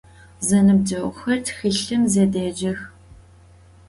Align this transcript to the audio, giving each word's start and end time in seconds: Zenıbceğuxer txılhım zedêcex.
Zenıbceğuxer 0.47 1.39
txılhım 1.45 2.03
zedêcex. 2.13 2.79